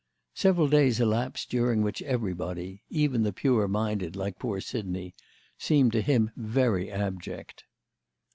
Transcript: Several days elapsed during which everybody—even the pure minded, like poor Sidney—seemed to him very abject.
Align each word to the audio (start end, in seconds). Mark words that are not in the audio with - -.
Several 0.33 0.67
days 0.67 0.99
elapsed 0.99 1.51
during 1.51 1.83
which 1.83 2.01
everybody—even 2.01 3.21
the 3.21 3.31
pure 3.31 3.67
minded, 3.67 4.15
like 4.15 4.39
poor 4.39 4.59
Sidney—seemed 4.59 5.91
to 5.91 6.01
him 6.01 6.31
very 6.35 6.91
abject. 6.91 7.65